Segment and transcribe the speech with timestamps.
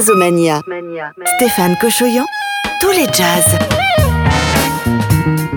[0.00, 0.62] Jazzomania.
[1.36, 2.24] Stéphane Cochoyan,
[2.80, 3.58] tous les jazz.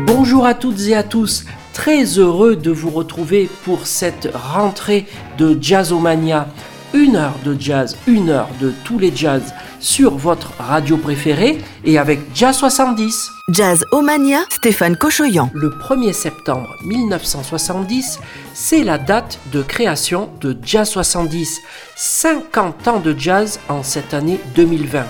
[0.06, 5.06] Bonjour à toutes et à tous, très heureux de vous retrouver pour cette rentrée
[5.38, 6.48] de Jazzomania.
[6.94, 9.54] Une heure de jazz, une heure de tous les jazz
[9.84, 13.32] sur votre radio préférée et avec Jazz 70.
[13.50, 15.52] Jazz Omania, Stéphane Cochoyan.
[15.54, 18.20] Le 1er septembre 1970,
[18.54, 21.62] c'est la date de création de Jazz 70.
[21.96, 25.06] 50 ans de jazz en cette année 2020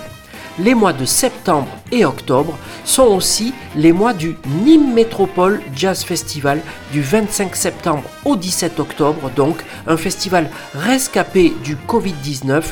[0.58, 6.60] les mois de septembre et octobre sont aussi les mois du Nîmes Métropole Jazz Festival
[6.92, 9.56] du 25 septembre au 17 octobre, donc
[9.86, 12.62] un festival rescapé du Covid-19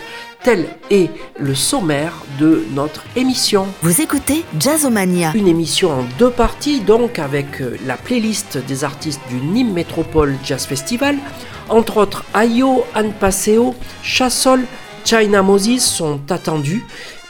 [0.43, 3.67] tel est le sommaire de notre émission.
[3.83, 5.33] Vous écoutez Jazzomania.
[5.35, 10.37] Une émission en deux parties, donc avec euh, la playlist des artistes du Nîmes Métropole
[10.45, 11.17] Jazz Festival.
[11.69, 14.65] Entre autres, Ayo, Anne Paseo, Chassol,
[15.05, 16.85] China Moses sont attendus.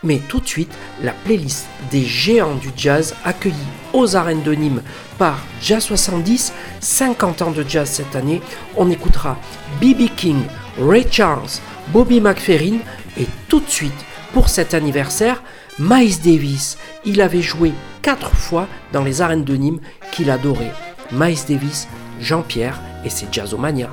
[0.05, 3.55] Mais tout de suite, la playlist des géants du jazz accueillis
[3.93, 4.83] aux arènes de Nîmes
[5.17, 8.43] par Jazz 70, 50 ans de jazz cette année.
[8.77, 9.39] On écoutera
[9.81, 10.09] B.B.
[10.17, 10.41] King,
[10.81, 12.79] Ray Charles, Bobby McFerrin
[13.19, 13.93] et tout de suite,
[14.33, 15.43] pour cet anniversaire,
[15.79, 16.79] Miles Davis.
[17.05, 19.81] Il avait joué quatre fois dans les arènes de Nîmes
[20.13, 20.73] qu'il adorait.
[21.11, 21.89] Miles Davis,
[22.21, 23.91] Jean-Pierre et ses Jazzomania.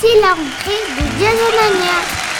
[0.00, 2.33] C'est la de Jazzomania.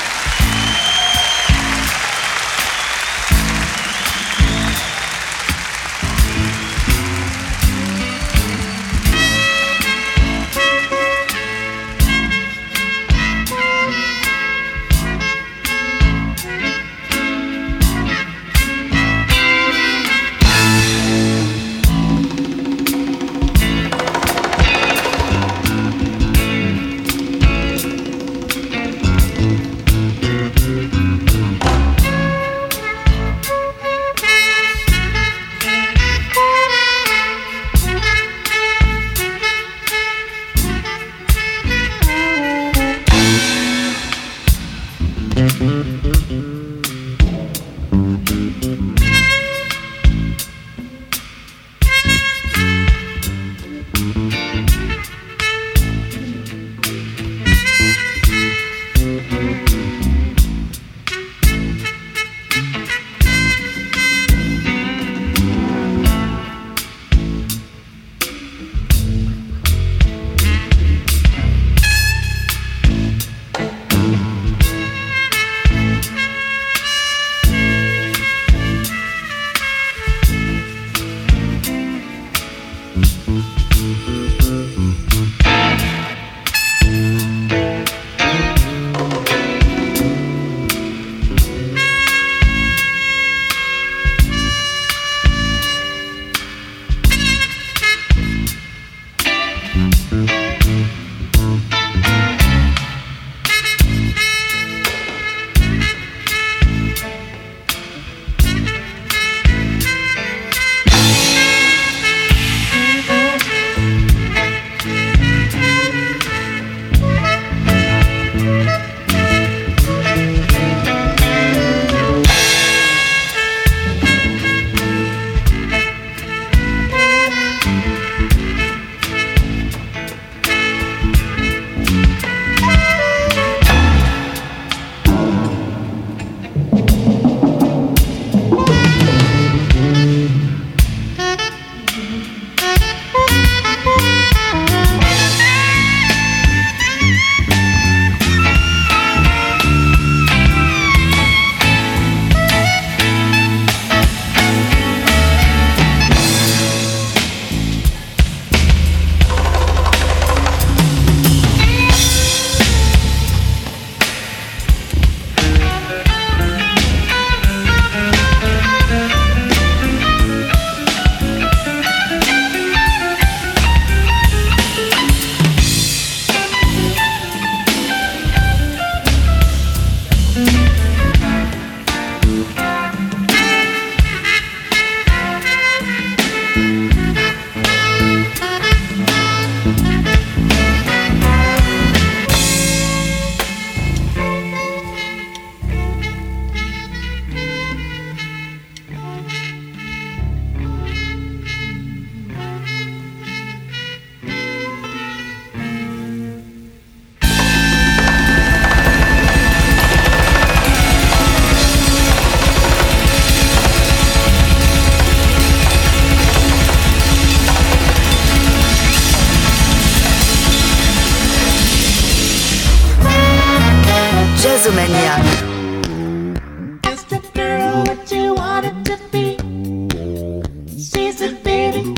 [231.15, 231.95] is the baby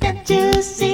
[0.00, 0.87] that you see.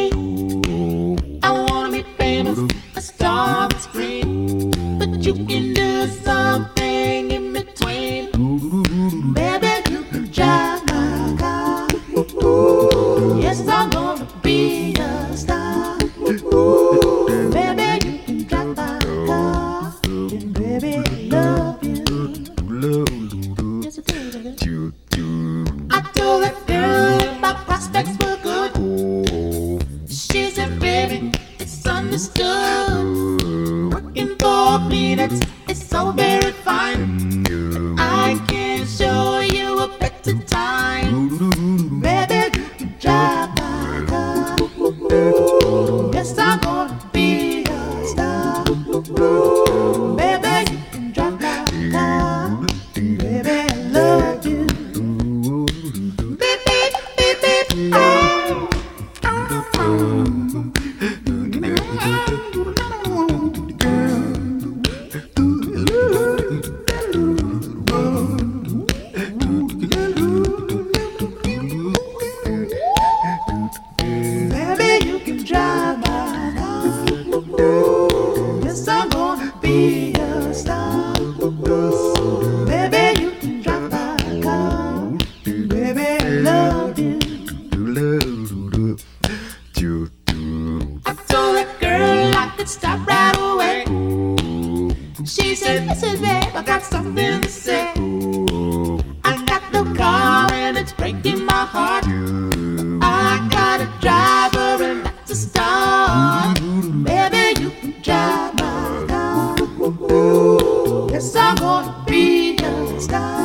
[113.05, 113.44] stop.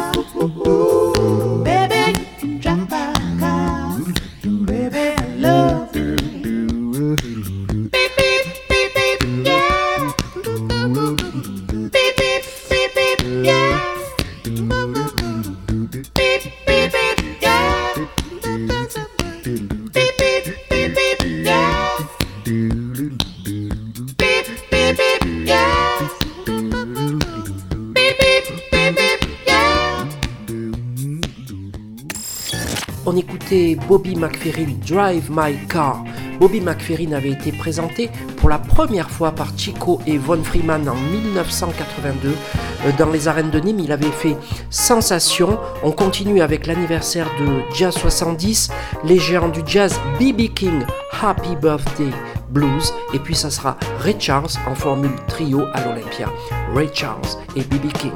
[34.39, 36.03] McFerrin Drive My Car.
[36.39, 40.95] Bobby McFerrin avait été présenté pour la première fois par Chico et Von Freeman en
[40.95, 43.79] 1982 euh, dans les arènes de Nîmes.
[43.79, 44.37] Il avait fait
[44.69, 45.59] sensation.
[45.83, 48.69] On continue avec l'anniversaire de Jazz 70,
[49.03, 50.83] les géants du jazz BB King
[51.21, 52.11] Happy Birthday
[52.49, 52.93] Blues.
[53.13, 56.29] Et puis ça sera Ray Charles en formule trio à l'Olympia.
[56.73, 57.27] Ray Charles
[57.57, 58.11] et BB King.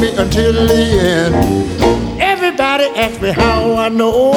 [0.00, 2.20] Me until the end.
[2.20, 4.32] Everybody asks me how I know.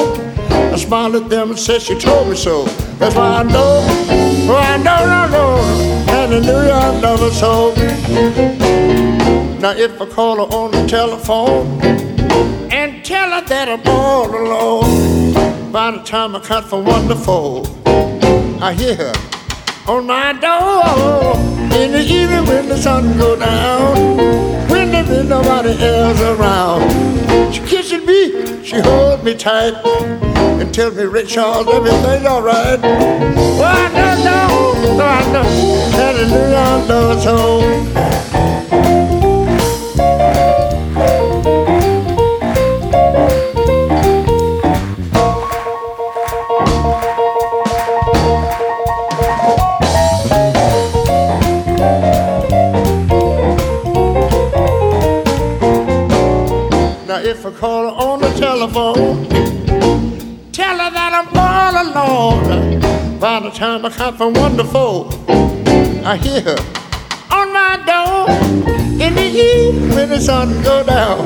[0.50, 2.64] I smile at them and say she told me so.
[2.98, 3.86] That's why I know,
[4.54, 5.56] I know, I know.
[6.06, 7.74] Hallelujah, I love her so.
[9.60, 11.80] Now if I call her on the telephone
[12.70, 17.64] and tell her that I'm all alone, By the time I cut to four,
[18.62, 19.12] I hear her
[19.86, 24.16] on my door in the evening when the sun go down.
[24.68, 29.74] When there ain't nobody else around, she kisses me, she holds me tight,
[30.60, 32.80] and tells me, Ray Charles, everything's alright.
[32.80, 35.42] Well, I don't know, I know,
[35.90, 38.23] hallelujah, I know it's home.
[57.46, 59.28] If I call her on the telephone,
[60.50, 62.80] tell her that I'm all alone.
[63.18, 65.08] By the time I come from wonderful,
[66.06, 66.56] I hear her
[67.30, 68.30] on my door
[69.04, 71.18] in the evening when the sun go down.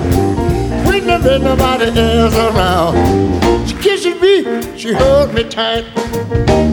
[0.87, 5.85] When there ain't nobody else around, she kisses me, she holds me tight,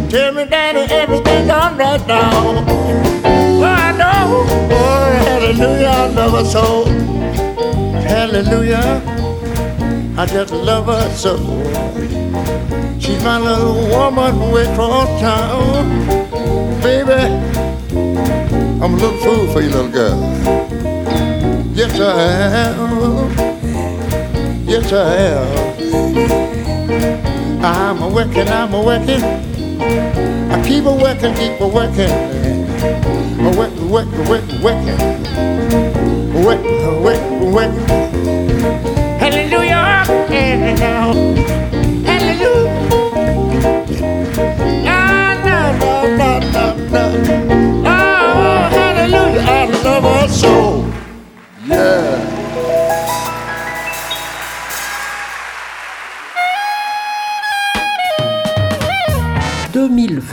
[0.10, 2.66] tell me daddy everything's alright now.
[3.60, 6.86] Well I know, oh hallelujah, I her so.
[8.08, 9.25] Hallelujah.
[10.18, 11.36] I just love her so.
[13.00, 15.90] She's my little woman way across town.
[16.82, 17.22] Baby,
[18.82, 20.18] I'm a little fool for you, little girl.
[21.74, 22.14] Yes, I
[22.70, 23.30] am.
[24.66, 25.66] Yes, I am.
[27.66, 29.22] I'm a working, I'm a working.
[29.22, 32.10] I keep a working, keep a working.
[33.42, 34.98] A working, working, working, working.
[36.42, 36.64] Work,
[37.04, 37.22] work,
[37.54, 38.05] work.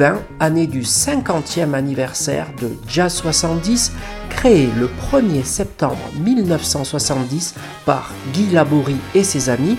[0.03, 3.93] 2020, année du 50e anniversaire de Jazz 70,
[4.31, 7.55] créé le 1er septembre 1970
[7.87, 9.77] par Guy Laborie et ses amis,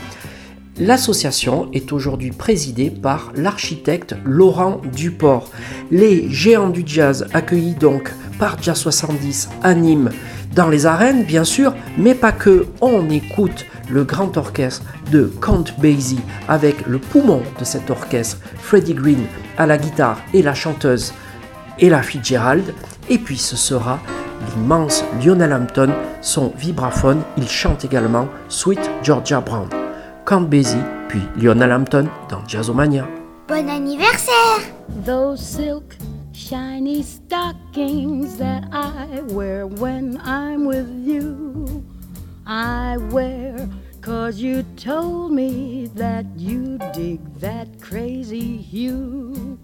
[0.80, 5.50] l'association est aujourd'hui présidée par l'architecte Laurent Duport.
[5.92, 10.10] Les géants du jazz accueillis donc par Jazz 70 animent
[10.56, 12.68] dans les arènes bien sûr, mais pas que.
[12.80, 18.94] On écoute le grand orchestre de Count Basie avec le poumon de cet orchestre, Freddie
[18.94, 19.26] Green
[19.58, 21.14] à la guitare et la chanteuse
[21.80, 22.74] Ella Fitzgerald.
[23.10, 24.00] Et puis ce sera
[24.56, 25.90] l'immense Lionel Hampton,
[26.22, 27.22] son vibraphone.
[27.38, 29.70] Il chante également Sweet Georgia Brown.
[30.26, 30.78] Count Basie,
[31.10, 33.08] puis Lionel Hampton dans Jazzomania.
[33.48, 34.60] Bon anniversaire
[35.06, 35.98] Those silk
[36.34, 41.84] shiny stockings that I wear when I'm with you.
[42.46, 43.68] I wear
[44.04, 49.58] cause you told me that you dig that crazy hue.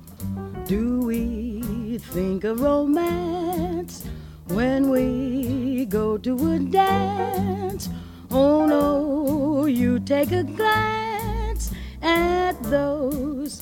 [0.66, 4.06] Do we think of romance
[4.48, 7.90] when we go to a dance?
[8.32, 13.62] Oh no, you take a glance at those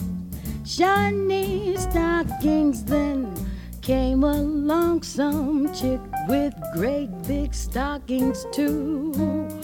[0.64, 2.84] shiny stockings.
[2.84, 3.34] Then
[3.82, 9.57] came along some chick with great big stockings too.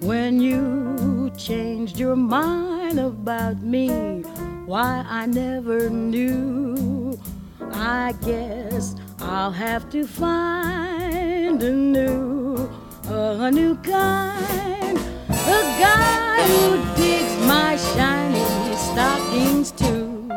[0.00, 4.22] When you changed your mind about me,
[4.64, 7.20] why I never knew.
[7.72, 12.70] I guess I'll have to find a new,
[13.08, 20.30] a new kind, a guy who digs my shiny stockings too.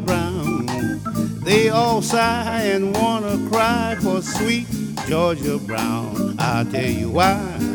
[0.00, 0.66] Brown.
[1.44, 4.66] They all sigh and wanna cry for sweet
[5.08, 6.36] Georgia Brown.
[6.38, 7.67] I'll tell you why.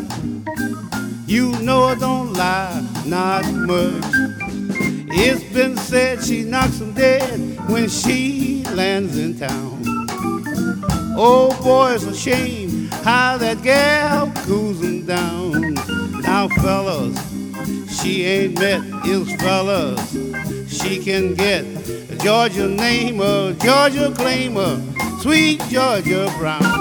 [26.06, 26.73] You're Brown.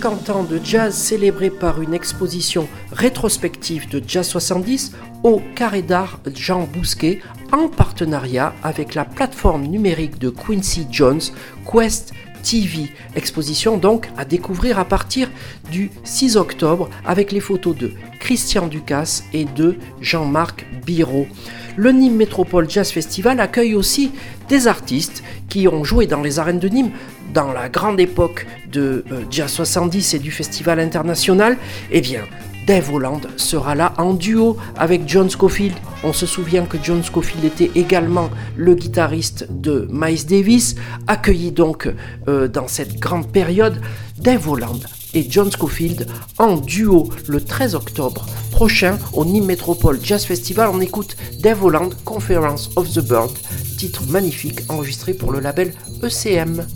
[0.00, 4.92] 50 ans de jazz célébrés par une exposition rétrospective de Jazz 70
[5.24, 7.20] au Carré d'Art Jean Bousquet
[7.52, 11.20] en partenariat avec la plateforme numérique de Quincy Jones,
[11.70, 12.90] Quest TV.
[13.14, 15.28] Exposition donc à découvrir à partir
[15.70, 21.26] du 6 octobre avec les photos de Christian Ducasse et de Jean-Marc Biro.
[21.76, 24.12] Le Nîmes Métropole Jazz Festival accueille aussi
[24.48, 26.92] des artistes qui ont joué dans les arènes de Nîmes
[27.32, 31.56] dans la grande époque de euh, Jazz 70 et du Festival international,
[31.90, 32.22] eh bien,
[32.66, 35.74] Dave Holland sera là en duo avec John Scofield.
[36.04, 41.88] On se souvient que John Scofield était également le guitariste de Miles Davis, accueilli donc
[42.28, 43.80] euh, dans cette grande période.
[44.18, 44.80] Dave Holland
[45.14, 46.06] et John Scofield
[46.38, 50.70] en duo le 13 octobre prochain au Nîmes Métropole Jazz Festival.
[50.72, 53.32] On écoute Dave Holland, Conference of the Bird,
[53.78, 56.66] titre magnifique enregistré pour le label ECM.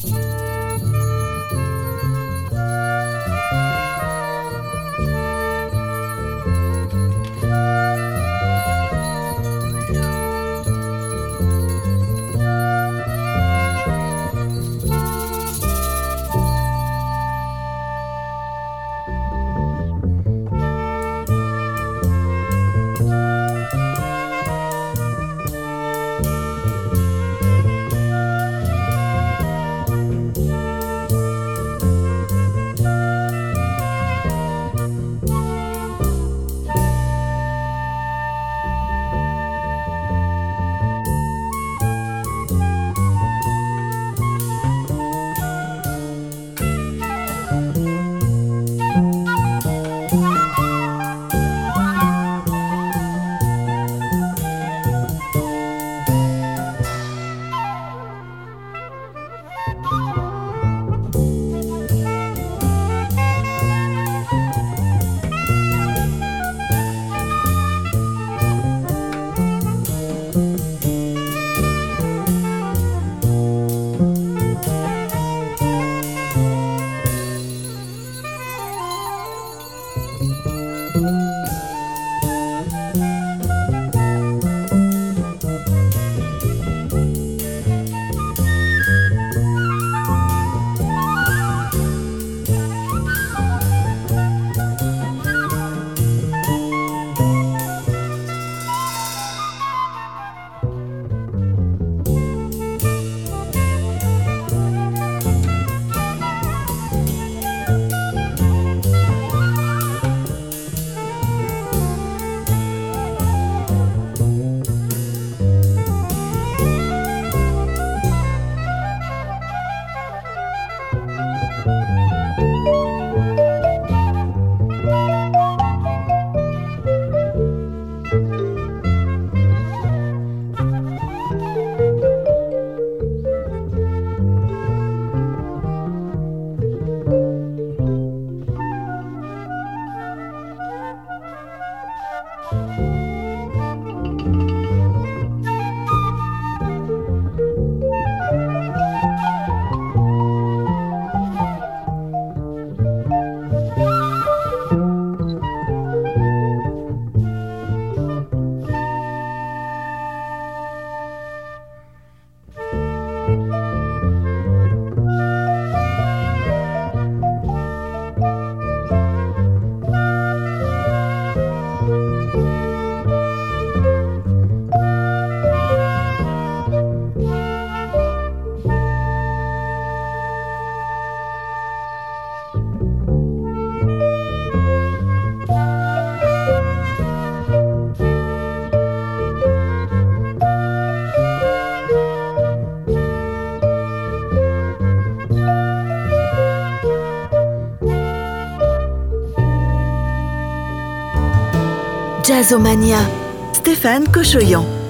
[203.53, 204.84] Stéphane Cochoyan.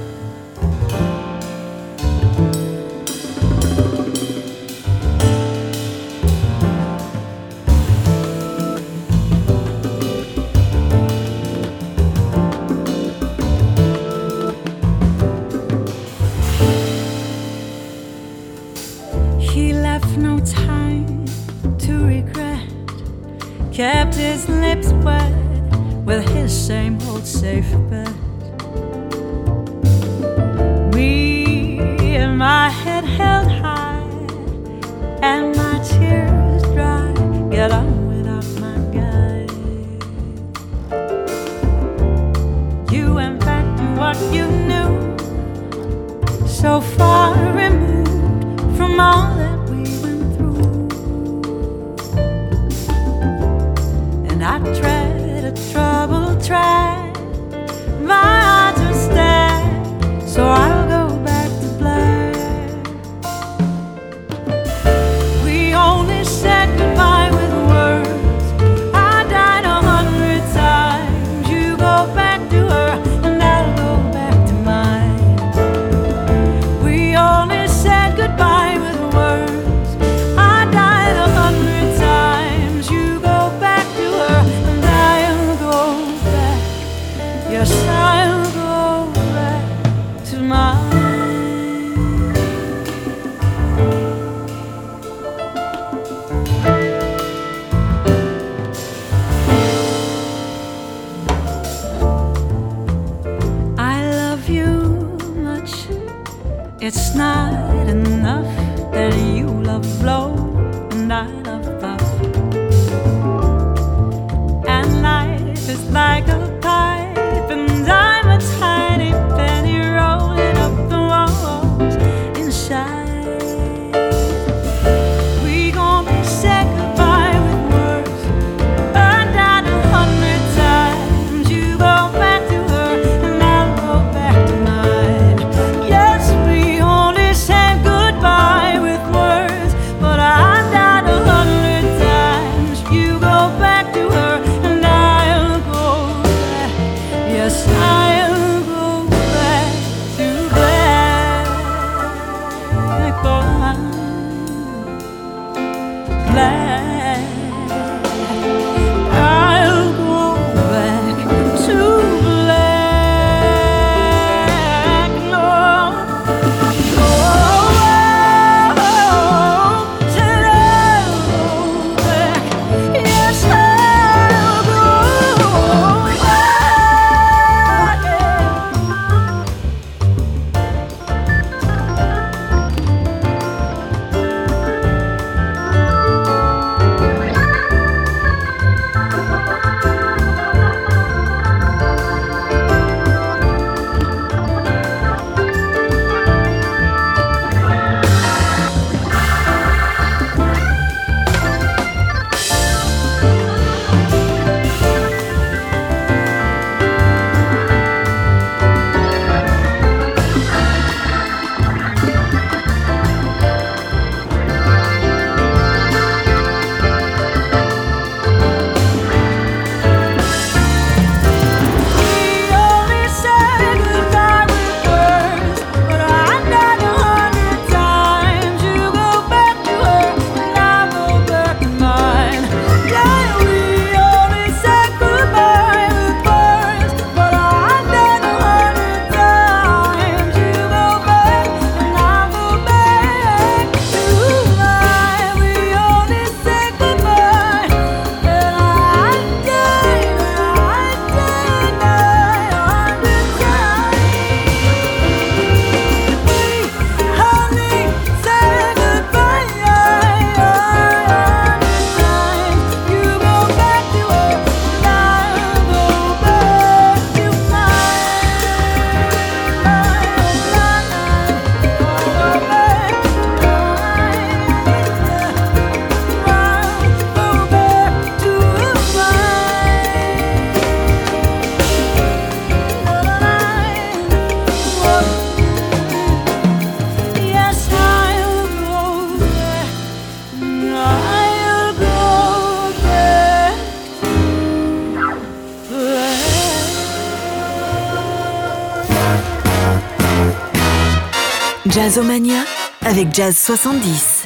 [301.85, 302.44] Jazzomania
[302.81, 304.25] avec Jazz 70.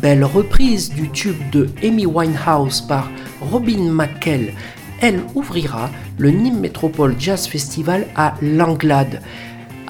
[0.00, 3.10] Belle reprise du tube de Amy Winehouse par
[3.40, 4.52] Robin McKell.
[5.00, 9.20] Elle ouvrira le Nîmes Métropole Jazz Festival à Langlade.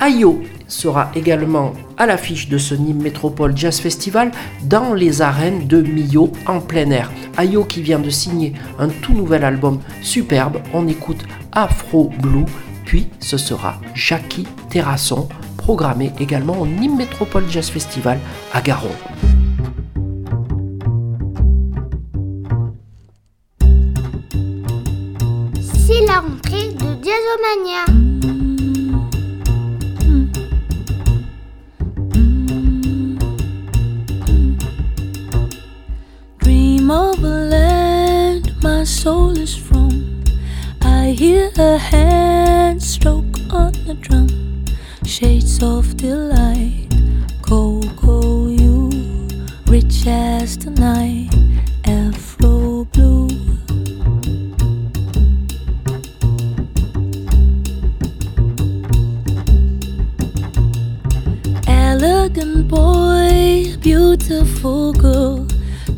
[0.01, 4.31] Ayo sera également à l'affiche de ce Nîmes Métropole Jazz Festival
[4.63, 7.13] dans les arènes de Millau en plein air.
[7.37, 12.47] Ayo qui vient de signer un tout nouvel album superbe, on écoute Afro Blue
[12.85, 18.19] puis ce sera Jackie Terrasson, programmé également au Nîmes Métropole Jazz Festival
[18.53, 19.32] à Garonne.
[62.73, 65.45] boy, beautiful girl,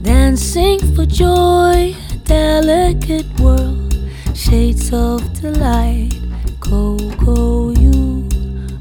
[0.02, 3.94] dancing for joy, delicate world,
[4.34, 6.10] shades of delight,
[6.58, 8.28] cocoa, you,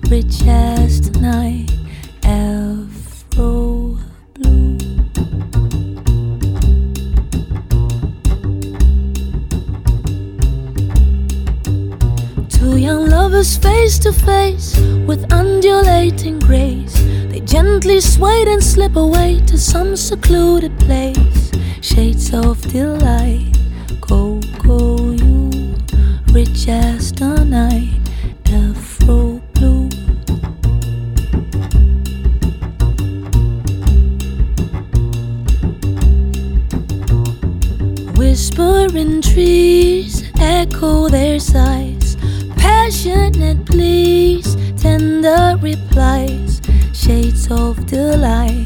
[0.10, 1.70] rich as the night,
[2.24, 3.96] afro
[4.34, 4.78] blue.
[12.50, 16.93] Two young lovers face to face with undulating grace
[17.34, 21.52] they gently sway and slip away to some secluded place.
[21.82, 23.58] Shades of delight,
[24.02, 25.50] go, go, you,
[26.32, 28.00] rich as the night,
[28.46, 29.90] afro blue.
[38.14, 42.16] Whispering trees echo their sighs,
[42.58, 46.33] passionate pleas, tender replies,
[47.14, 48.63] shades of the light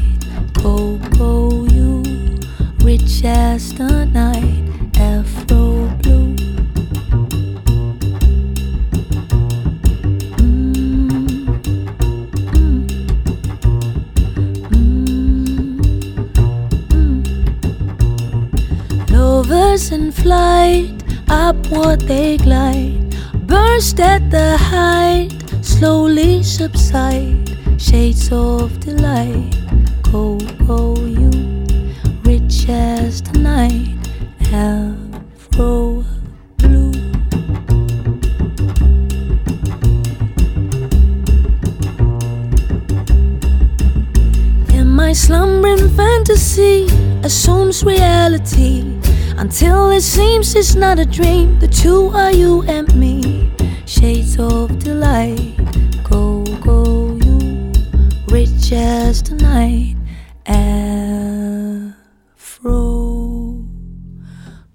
[49.48, 51.58] until it seems it's not a dream.
[51.58, 53.50] The two are you and me,
[53.86, 55.56] shades of delight.
[56.04, 57.72] Go, go, you,
[58.28, 59.96] rich as the night,
[60.44, 61.64] afro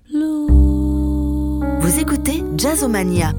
[0.09, 1.61] blue.
[1.79, 3.31] Vous écoutez Jazzomania.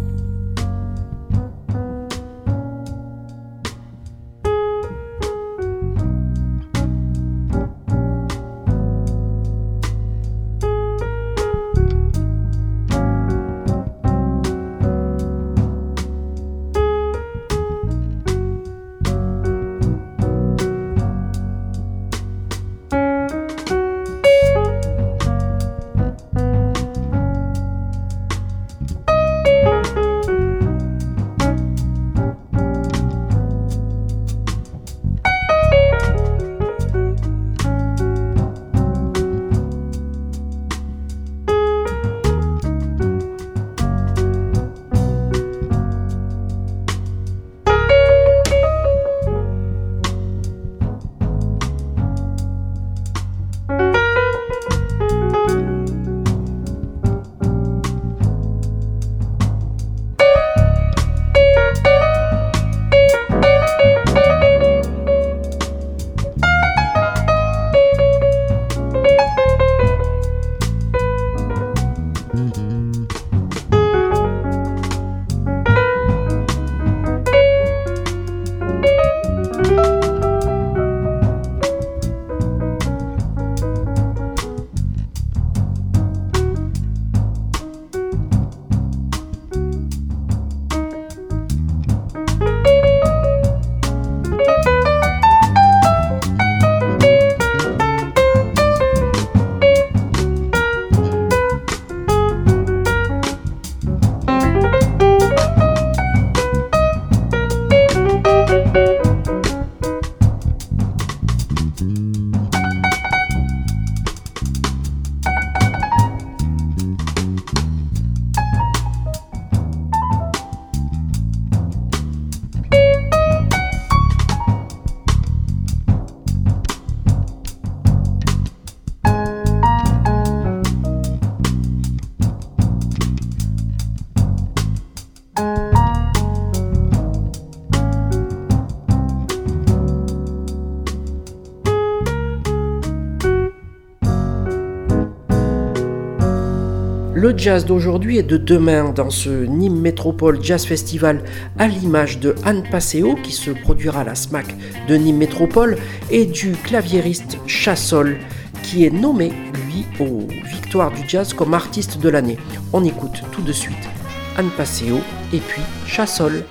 [147.44, 151.22] Jazz d'aujourd'hui et de demain dans ce Nîmes Métropole Jazz Festival
[151.58, 154.46] à l'image de Anne Passeo qui se produira à la SMAC
[154.88, 155.76] de Nîmes Métropole
[156.10, 158.16] et du claviériste Chassol
[158.62, 159.30] qui est nommé
[159.66, 162.38] lui aux Victoires du Jazz comme artiste de l'année.
[162.72, 163.90] On écoute tout de suite
[164.38, 165.00] Anne Passeo
[165.34, 166.44] et puis Chassol.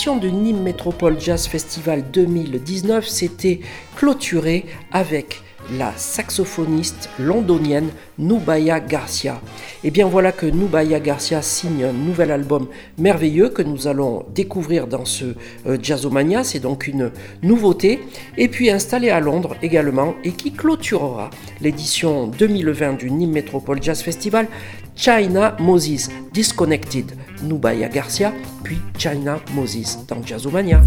[0.00, 3.60] L'édition du Nîmes Métropole Jazz Festival 2019 s'était
[3.96, 5.42] clôturée avec
[5.76, 9.42] la saxophoniste londonienne Nubaya Garcia.
[9.84, 14.86] Et bien voilà que Nubaya Garcia signe un nouvel album merveilleux que nous allons découvrir
[14.86, 15.34] dans ce
[15.66, 18.00] euh, Jazzomania, c'est donc une nouveauté.
[18.38, 21.28] Et puis installé à Londres également et qui clôturera
[21.60, 24.48] l'édition 2020 du Nîmes Métropole Jazz Festival,
[24.96, 27.12] China Moses Disconnected,
[27.42, 28.32] Nubaya Garcia,
[28.62, 30.82] puis China Moses dans Jazzomania.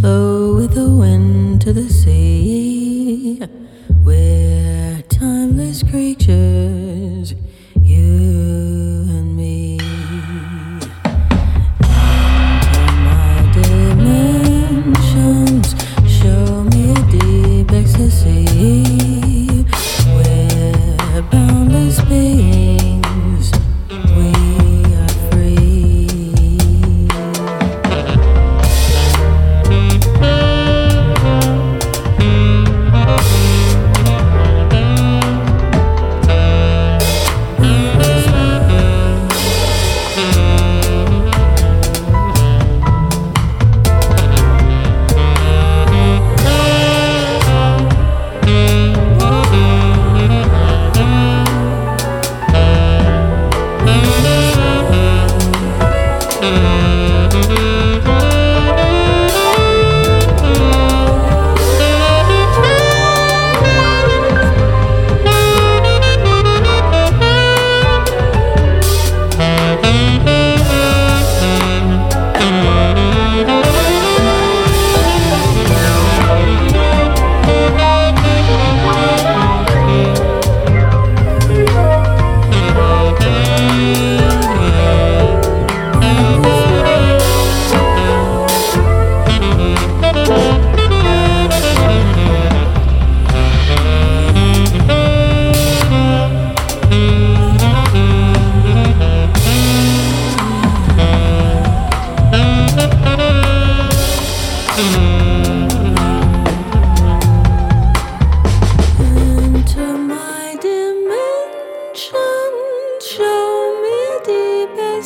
[0.00, 3.40] flow with the wind to the sea.
[4.04, 7.34] We're timeless creatures,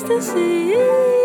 [0.04, 1.23] ecstasy.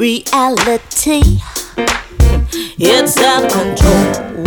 [0.00, 1.20] Reality.
[2.78, 4.46] It's out of control.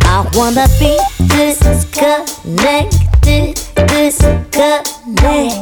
[0.00, 0.98] I wanna be
[1.28, 2.96] disconnected,
[3.86, 5.52] disconnected.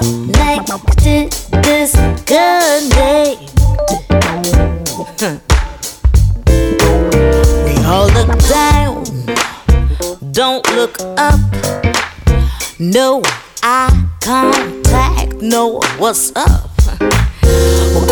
[1.61, 3.51] disconnected.
[8.27, 9.03] look down,
[10.31, 11.39] don't look up.
[12.77, 13.21] No
[13.63, 16.69] eye contact, no what's up.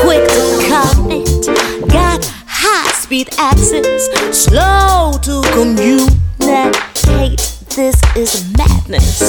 [0.01, 1.45] Quick to comment,
[1.91, 6.10] got high speed access, slow to communicate.
[7.76, 9.22] This is madness.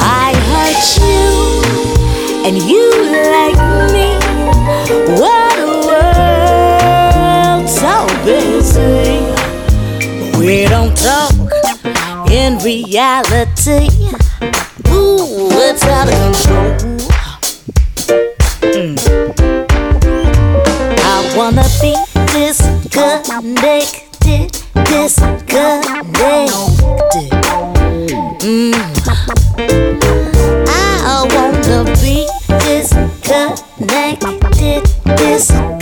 [0.00, 1.26] I hurt you,
[2.46, 2.90] and you
[3.34, 3.58] like
[3.92, 4.08] me.
[5.20, 5.60] What a
[7.58, 9.31] world so busy.
[10.42, 11.30] We don't talk
[12.28, 13.88] in reality.
[14.90, 16.74] Ooh, it's out of control.
[18.74, 18.98] Mm.
[20.98, 21.94] I wanna be
[22.32, 24.50] disconnected,
[24.84, 26.50] disconnected.
[28.42, 28.74] Mm.
[30.66, 30.68] I
[31.30, 32.26] wanna be
[32.58, 34.82] disconnected,
[35.16, 35.81] disconnected.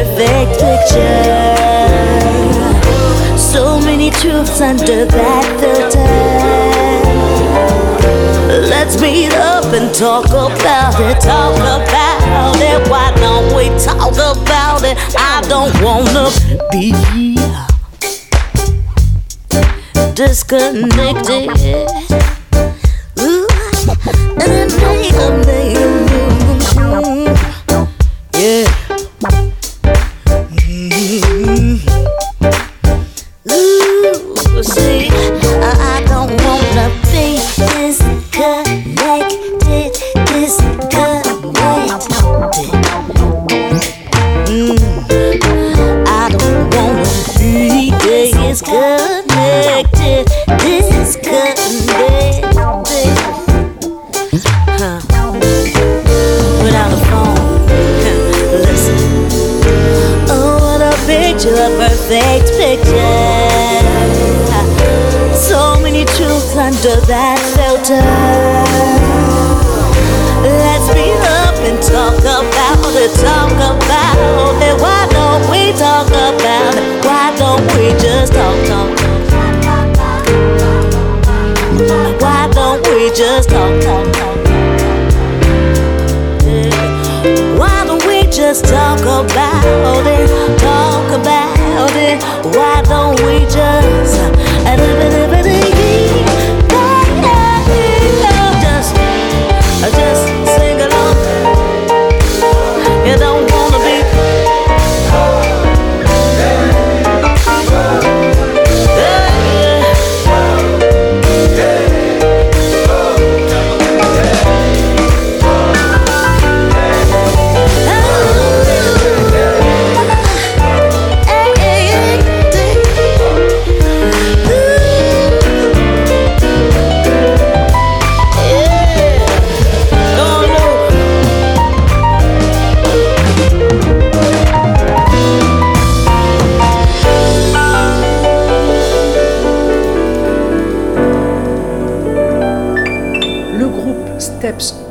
[0.00, 1.56] Perfect picture.
[3.36, 5.98] So many truths under that filter.
[8.68, 12.88] Let's meet up and talk about it, talk about it.
[12.88, 14.96] Why don't we talk about it?
[15.18, 16.30] I don't wanna
[16.72, 16.92] be
[20.14, 21.50] disconnected.
[23.18, 23.46] Ooh,
[24.40, 25.59] and then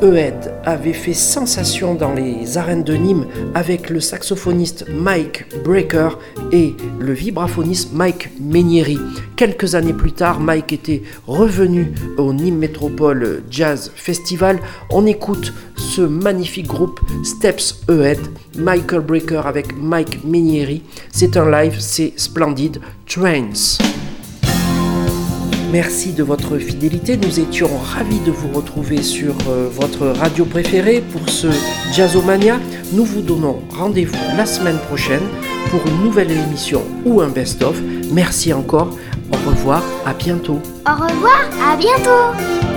[0.00, 6.10] Steps Ahead avait fait sensation dans les arènes de Nîmes avec le saxophoniste Mike Breaker
[6.52, 8.98] et le vibraphoniste Mike Menieri.
[9.36, 14.58] Quelques années plus tard, Mike était revenu au Nîmes Métropole Jazz Festival.
[14.90, 18.20] On écoute ce magnifique groupe Steps Ahead,
[18.56, 20.82] Michael Breaker avec Mike Menieri.
[21.12, 22.80] C'est un live, c'est splendide.
[23.06, 23.78] Trains.
[25.72, 27.16] Merci de votre fidélité.
[27.16, 31.46] Nous étions ravis de vous retrouver sur euh, votre radio préférée pour ce
[31.92, 32.58] Jazzomania.
[32.92, 35.22] Nous vous donnons rendez-vous la semaine prochaine
[35.70, 37.80] pour une nouvelle émission ou un best-of.
[38.12, 38.96] Merci encore.
[39.32, 40.60] Au revoir, à bientôt.
[40.88, 42.69] Au revoir, à bientôt